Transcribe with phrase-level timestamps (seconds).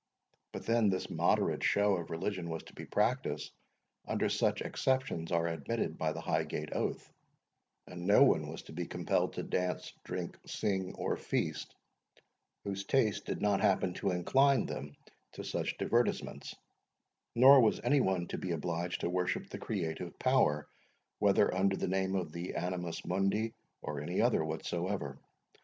[0.51, 3.51] But then this moderate show of religion was to be practised
[4.07, 7.13] under such exceptions as are admitted by the Highgate oath;
[7.85, 11.75] and no one was to be compelled to dance, drink, sing, or feast,
[12.63, 14.95] whose taste did not happen to incline them
[15.33, 16.55] to such divertisements;
[17.35, 20.67] nor was any one to be obliged to worship the creative power,
[21.19, 25.19] whether under the name of the Animus Mundi, or any other whatsoever.